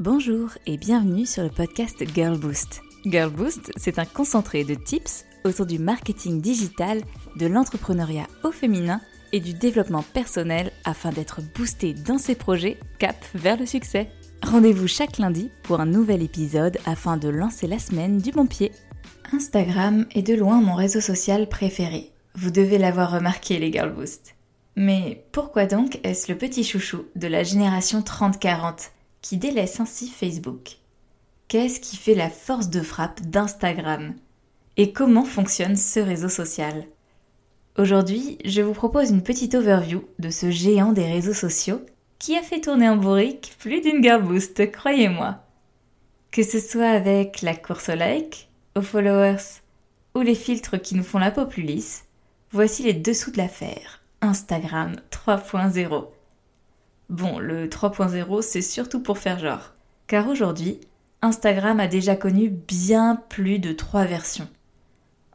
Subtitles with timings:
[0.00, 2.82] Bonjour et bienvenue sur le podcast Girl Boost.
[3.04, 7.02] Girl Boost, c'est un concentré de tips autour du marketing digital,
[7.34, 9.00] de l'entrepreneuriat au féminin
[9.32, 14.08] et du développement personnel afin d'être boosté dans ses projets cap vers le succès.
[14.44, 18.70] Rendez-vous chaque lundi pour un nouvel épisode afin de lancer la semaine du bon pied.
[19.32, 22.12] Instagram est de loin mon réseau social préféré.
[22.36, 24.36] Vous devez l'avoir remarqué les Girl Boost.
[24.76, 28.90] Mais pourquoi donc est-ce le petit chouchou de la génération 30-40
[29.22, 30.78] qui délaisse ainsi Facebook.
[31.48, 34.14] Qu'est-ce qui fait la force de frappe d'Instagram?
[34.76, 36.86] Et comment fonctionne ce réseau social?
[37.78, 41.80] Aujourd'hui, je vous propose une petite overview de ce géant des réseaux sociaux
[42.18, 45.38] qui a fait tourner en bourrique plus d'une girl boost, croyez-moi.
[46.30, 49.62] Que ce soit avec la course au like, aux followers
[50.14, 52.04] ou les filtres qui nous font la peau plus lisse,
[52.50, 54.02] voici les dessous de l'affaire.
[54.20, 56.08] Instagram 3.0.
[57.08, 59.72] Bon, le 3.0, c'est surtout pour faire genre.
[60.06, 60.80] Car aujourd'hui,
[61.22, 64.48] Instagram a déjà connu bien plus de trois versions.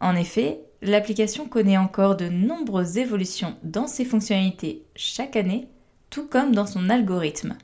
[0.00, 5.66] En effet, l'application connaît encore de nombreuses évolutions dans ses fonctionnalités chaque année,
[6.10, 7.56] tout comme dans son algorithme.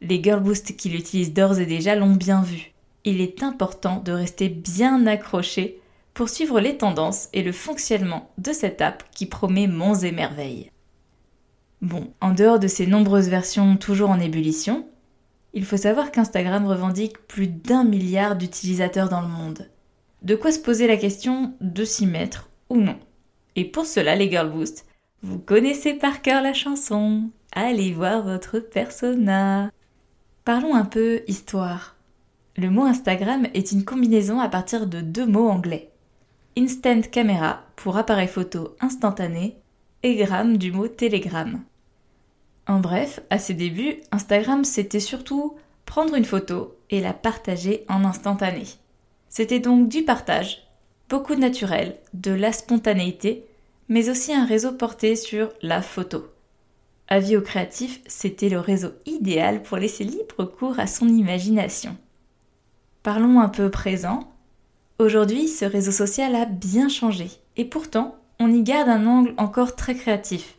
[0.00, 2.72] Les Girlboost qui l'utilisent d'ores et déjà l'ont bien vu.
[3.04, 5.78] Il est important de rester bien accroché
[6.14, 10.70] pour suivre les tendances et le fonctionnement de cette app qui promet monts et merveilles.
[11.82, 14.86] Bon, en dehors de ces nombreuses versions toujours en ébullition,
[15.54, 19.70] il faut savoir qu'Instagram revendique plus d'un milliard d'utilisateurs dans le monde.
[20.22, 22.98] De quoi se poser la question de s'y mettre ou non.
[23.56, 24.86] Et pour cela, les Girl Boost,
[25.22, 27.30] vous connaissez par cœur la chanson.
[27.52, 29.70] Allez voir votre persona.
[30.44, 31.96] Parlons un peu histoire.
[32.56, 35.90] Le mot Instagram est une combinaison à partir de deux mots anglais.
[36.58, 39.56] Instant Camera pour appareil photo instantané
[40.02, 40.24] et
[40.56, 41.62] du mot télégramme.
[42.66, 48.04] En bref, à ses débuts, Instagram c'était surtout prendre une photo et la partager en
[48.04, 48.64] instantané.
[49.28, 50.66] C'était donc du partage,
[51.08, 53.44] beaucoup naturel, de la spontanéité,
[53.88, 56.26] mais aussi un réseau porté sur la photo.
[57.08, 61.96] Avis aux créatifs, c'était le réseau idéal pour laisser libre cours à son imagination.
[63.02, 64.32] Parlons un peu présent.
[65.00, 69.76] Aujourd'hui, ce réseau social a bien changé, et pourtant, on y garde un angle encore
[69.76, 70.56] très créatif.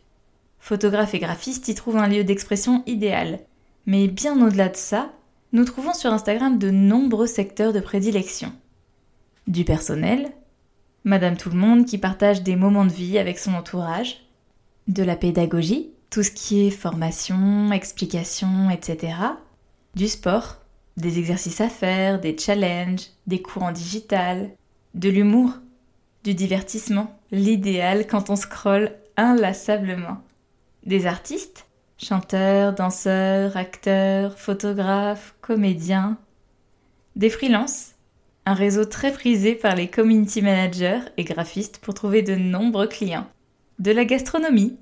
[0.60, 3.40] Photographes et graphistes y trouvent un lieu d'expression idéal.
[3.86, 5.10] Mais bien au-delà de ça,
[5.52, 8.52] nous trouvons sur Instagram de nombreux secteurs de prédilection.
[9.48, 10.30] Du personnel,
[11.02, 14.24] Madame Tout le Monde qui partage des moments de vie avec son entourage,
[14.86, 19.14] de la pédagogie, tout ce qui est formation, explication, etc.
[19.96, 20.58] Du sport,
[20.96, 24.50] des exercices à faire, des challenges, des cours en digital,
[24.94, 25.54] de l'humour,
[26.24, 30.18] du divertissement, l'idéal quand on scrolle inlassablement.
[30.84, 31.66] Des artistes
[31.98, 36.18] Chanteurs, danseurs, acteurs, photographes, comédiens.
[37.14, 37.92] Des freelances
[38.44, 43.28] Un réseau très prisé par les community managers et graphistes pour trouver de nombreux clients.
[43.78, 44.76] De la gastronomie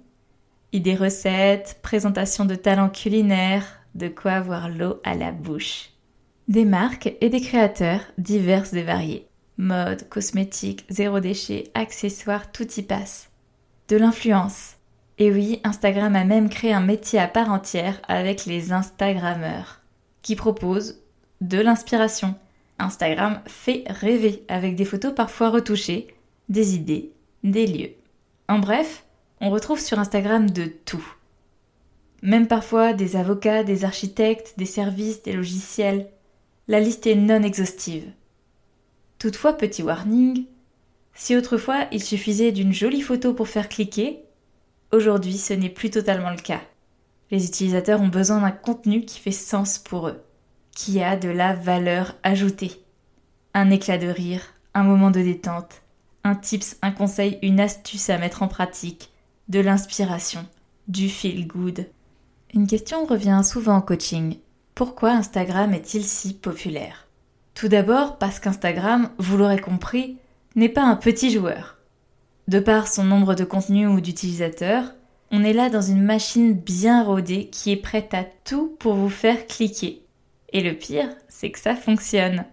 [0.72, 5.90] Idées recettes, présentation de talents culinaires, de quoi avoir l'eau à la bouche.
[6.48, 9.29] Des marques et des créateurs divers et variés.
[9.60, 13.28] Mode, cosmétiques, zéro déchet, accessoires, tout y passe.
[13.88, 14.76] De l'influence
[15.20, 19.80] et oui, Instagram a même créé un métier à part entière avec les Instagrammeurs,
[20.22, 21.02] qui proposent
[21.42, 22.34] de l'inspiration.
[22.78, 26.08] Instagram fait rêver avec des photos parfois retouchées,
[26.48, 27.12] des idées,
[27.44, 27.90] des lieux.
[28.48, 29.04] En bref,
[29.42, 31.06] on retrouve sur Instagram de tout.
[32.22, 36.08] Même parfois des avocats, des architectes, des services, des logiciels.
[36.66, 38.10] La liste est non exhaustive.
[39.20, 40.46] Toutefois, petit warning,
[41.14, 44.24] si autrefois il suffisait d'une jolie photo pour faire cliquer,
[44.92, 46.60] Aujourd'hui, ce n'est plus totalement le cas.
[47.30, 50.20] Les utilisateurs ont besoin d'un contenu qui fait sens pour eux,
[50.74, 52.84] qui a de la valeur ajoutée.
[53.54, 54.42] Un éclat de rire,
[54.74, 55.82] un moment de détente,
[56.24, 59.10] un tips, un conseil, une astuce à mettre en pratique,
[59.48, 60.44] de l'inspiration,
[60.88, 61.86] du feel good.
[62.52, 64.38] Une question revient souvent en coaching.
[64.74, 67.06] Pourquoi Instagram est-il si populaire?
[67.60, 70.16] Tout d'abord parce qu'Instagram, vous l'aurez compris,
[70.56, 71.76] n'est pas un petit joueur.
[72.48, 74.94] De par son nombre de contenus ou d'utilisateurs,
[75.30, 79.10] on est là dans une machine bien rodée qui est prête à tout pour vous
[79.10, 80.00] faire cliquer.
[80.54, 82.46] Et le pire, c'est que ça fonctionne.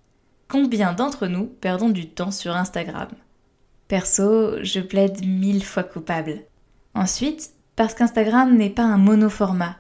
[0.50, 3.08] Combien d'entre nous perdons du temps sur Instagram?
[3.88, 6.42] Perso, je plaide mille fois coupable.
[6.96, 9.78] Ensuite, parce qu'Instagram n'est pas un monoformat.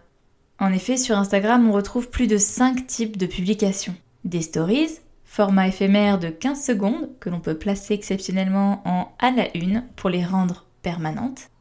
[0.57, 3.95] En effet, sur Instagram, on retrouve plus de 5 types de publications.
[4.23, 5.01] Des stories,
[5.37, 10.09] format éphémère de 15 secondes que l'on peut placer exceptionnellement en à la une pour
[10.09, 11.51] les rendre permanentes,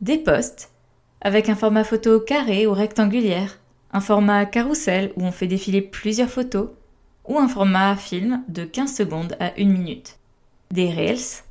[0.00, 0.70] des posts
[1.20, 3.58] avec un format photo carré ou rectangulaire,
[3.92, 6.68] un format carrousel où on fait défiler plusieurs photos,
[7.26, 10.20] ou un format film de 15 secondes à 1 minute.
[10.70, 11.42] Des Reels,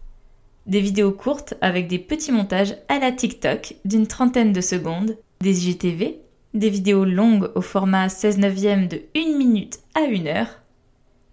[0.65, 5.67] des vidéos courtes avec des petits montages à la TikTok d'une trentaine de secondes, des
[5.67, 6.21] IGTV,
[6.53, 10.62] des vidéos longues au format 16 neuvième de 1 minute à 1 heure,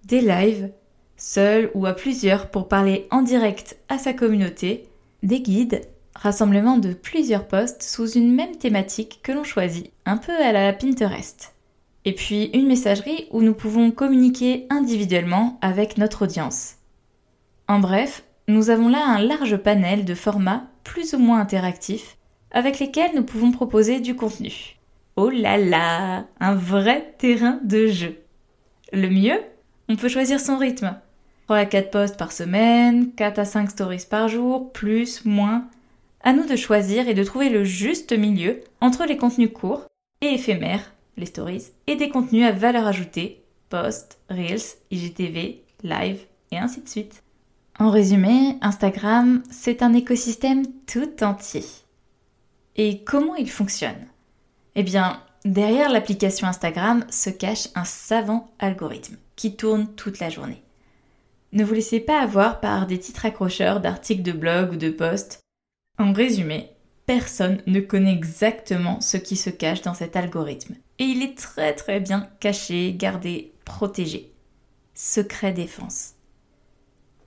[0.05, 0.70] des lives,
[1.17, 4.88] seuls ou à plusieurs pour parler en direct à sa communauté,
[5.23, 5.82] des guides,
[6.14, 10.73] rassemblement de plusieurs posts sous une même thématique que l'on choisit, un peu à la
[10.73, 11.55] Pinterest.
[12.05, 16.76] Et puis une messagerie où nous pouvons communiquer individuellement avec notre audience.
[17.69, 22.17] En bref, nous avons là un large panel de formats plus ou moins interactifs
[22.50, 24.76] avec lesquels nous pouvons proposer du contenu.
[25.17, 28.23] Oh là là, un vrai terrain de jeu.
[28.93, 29.41] Le mieux,
[29.90, 30.94] on peut choisir son rythme.
[31.46, 35.66] 3 à 4 posts par semaine, 4 à 5 stories par jour, plus, moins.
[36.22, 39.87] À nous de choisir et de trouver le juste milieu entre les contenus courts
[40.20, 44.60] et éphémères, les stories, et des contenus à valeur ajoutée, posts, reels,
[44.92, 46.20] IGTV, live,
[46.52, 47.25] et ainsi de suite.
[47.81, 51.64] En résumé, Instagram, c'est un écosystème tout entier.
[52.76, 54.06] Et comment il fonctionne?
[54.76, 60.62] Eh bien, derrière l'application Instagram se cache un savant algorithme qui tourne toute la journée.
[61.52, 65.40] Ne vous laissez pas avoir par des titres accrocheurs d'articles de blog ou de posts.
[65.98, 66.70] En résumé,
[67.06, 70.76] personne ne connaît exactement ce qui se cache dans cet algorithme.
[70.98, 74.32] Et il est très très bien caché, gardé, protégé.
[74.94, 76.12] Secret défense.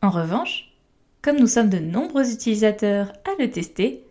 [0.02, 0.74] En revanche,
[1.22, 4.06] comme nous sommes de nombreux utilisateurs à le tester,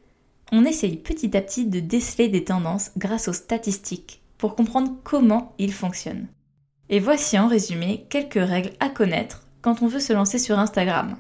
[0.53, 5.55] on essaye petit à petit de déceler des tendances grâce aux statistiques pour comprendre comment
[5.59, 6.29] il fonctionne.
[6.91, 11.17] Et voici en résumé quelques règles à connaître quand on veut se lancer sur Instagram.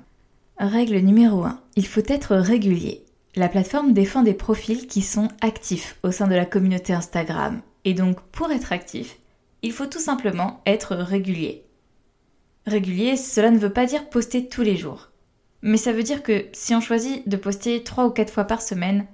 [0.58, 1.58] Règle numéro 1.
[1.76, 3.04] Il faut être régulier.
[3.34, 7.62] La plateforme défend des profils qui sont actifs au sein de la communauté Instagram.
[7.86, 9.18] Et donc pour être actif,
[9.62, 11.64] il faut tout simplement être régulier.
[12.66, 15.10] Régulier, cela ne veut pas dire poster tous les jours.
[15.62, 18.60] Mais ça veut dire que si on choisit de poster 3 ou 4 fois par
[18.60, 19.06] semaine,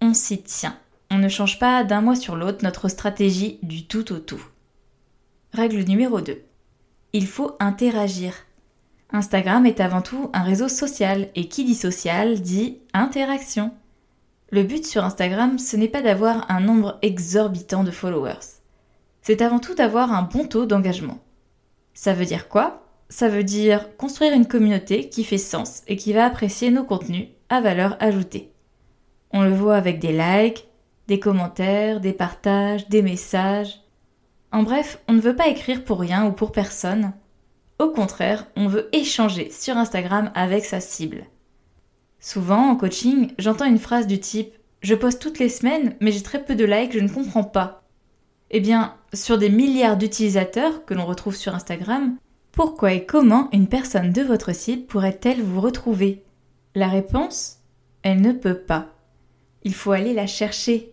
[0.00, 0.76] on s'y tient.
[1.10, 4.44] On ne change pas d'un mois sur l'autre notre stratégie du tout au tout.
[5.52, 6.42] Règle numéro 2.
[7.14, 8.34] Il faut interagir.
[9.10, 13.72] Instagram est avant tout un réseau social et qui dit social dit interaction.
[14.50, 18.60] Le but sur Instagram, ce n'est pas d'avoir un nombre exorbitant de followers.
[19.22, 21.18] C'est avant tout d'avoir un bon taux d'engagement.
[21.94, 22.86] Ça veut dire quoi?
[23.08, 27.28] Ça veut dire construire une communauté qui fait sens et qui va apprécier nos contenus
[27.48, 28.52] à valeur ajoutée.
[29.32, 30.66] On le voit avec des likes,
[31.06, 33.80] des commentaires, des partages, des messages.
[34.52, 37.12] En bref, on ne veut pas écrire pour rien ou pour personne,
[37.78, 41.26] au contraire, on veut échanger sur Instagram avec sa cible.
[42.18, 44.52] Souvent, en coaching, j'entends une phrase du type
[44.82, 47.84] Je poste toutes les semaines, mais j'ai très peu de likes, je ne comprends pas.
[48.50, 52.16] Eh bien, sur des milliards d'utilisateurs que l'on retrouve sur Instagram,
[52.50, 56.24] pourquoi et comment une personne de votre cible pourrait-elle vous retrouver?
[56.74, 57.58] La réponse
[58.02, 58.88] Elle ne peut pas.
[59.62, 60.92] Il faut aller la chercher.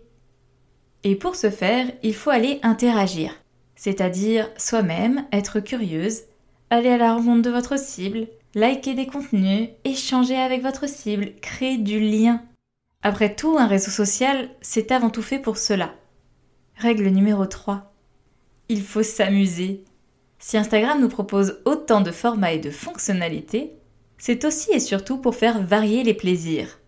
[1.04, 3.36] Et pour ce faire, il faut aller interagir,
[3.76, 6.24] c'est-à-dire soi-même être curieuse,
[6.72, 11.78] Allez à la rencontre de votre cible, likez des contenus, échangez avec votre cible, créez
[11.78, 12.42] du lien.
[13.04, 15.94] Après tout, un réseau social, c'est avant tout fait pour cela.
[16.76, 17.94] Règle numéro 3.
[18.68, 19.86] Il faut s'amuser.
[20.40, 23.74] Si Instagram nous propose autant de formats et de fonctionnalités,
[24.18, 26.80] c'est aussi et surtout pour faire varier les plaisirs.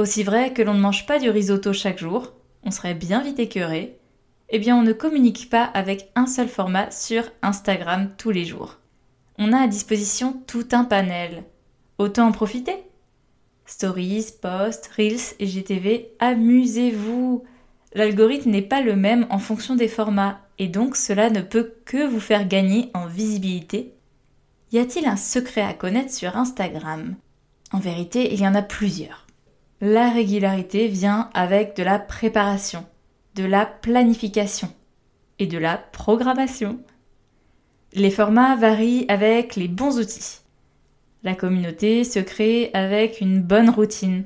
[0.00, 2.32] Aussi vrai que l'on ne mange pas du risotto chaque jour,
[2.64, 4.00] on serait bien vite écœuré,
[4.48, 8.80] eh bien on ne communique pas avec un seul format sur Instagram tous les jours
[9.40, 11.44] on a à disposition tout un panel.
[11.96, 12.76] Autant en profiter.
[13.64, 17.44] Stories, posts, Reels et GTV, amusez-vous.
[17.94, 22.06] L'algorithme n'est pas le même en fonction des formats et donc cela ne peut que
[22.06, 23.94] vous faire gagner en visibilité.
[24.72, 27.16] Y a-t-il un secret à connaître sur Instagram?
[27.72, 29.26] En vérité, il y en a plusieurs.
[29.82, 32.84] La régularité vient avec de la préparation,
[33.34, 34.70] de la planification
[35.38, 36.80] et de la programmation.
[37.94, 40.40] Les formats varient avec les bons outils.
[41.22, 44.24] La communauté se crée avec une bonne routine.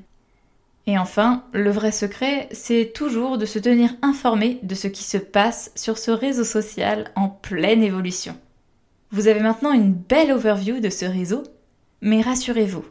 [0.88, 5.18] Et enfin, le vrai secret, c'est toujours de se tenir informé de ce qui se
[5.18, 8.36] passe sur ce réseau social en pleine évolution.
[9.12, 11.44] Vous avez maintenant une belle overview de ce réseau,
[12.00, 12.84] mais rassurez-vous,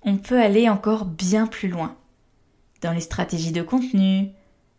[0.00, 1.94] on peut aller encore bien plus loin.
[2.82, 4.28] Dans les stratégies de contenu,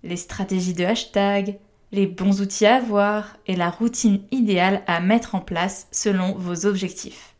[0.03, 1.57] les stratégies de hashtag,
[1.91, 6.65] les bons outils à avoir et la routine idéale à mettre en place selon vos
[6.65, 7.35] objectifs.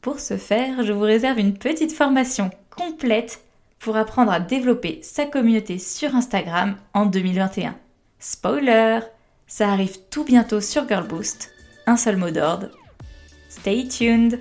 [0.00, 3.42] Pour ce faire, je vous réserve une petite formation complète
[3.78, 7.76] pour apprendre à développer sa communauté sur Instagram en 2021.
[8.18, 9.00] Spoiler
[9.46, 11.50] Ça arrive tout bientôt sur Girl Boost.
[11.86, 12.68] Un seul mot d'ordre.
[13.48, 14.40] Stay tuned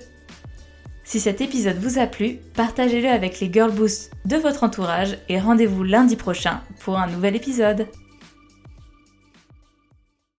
[1.13, 5.39] Si cet épisode vous a plu, partagez-le avec les Girl Boost de votre entourage et
[5.39, 7.86] rendez-vous lundi prochain pour un nouvel épisode.